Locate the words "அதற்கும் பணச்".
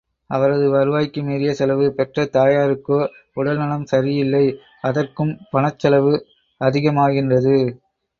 4.81-5.79